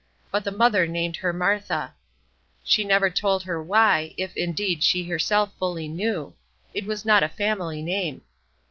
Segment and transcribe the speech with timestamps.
[0.31, 1.93] But the mother named her Martha.
[2.63, 6.33] She never told her why, if, indeed, she herself fully knew;
[6.73, 8.21] it was not a family name.